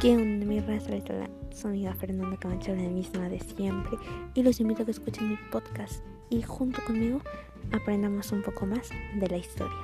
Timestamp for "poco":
8.44-8.64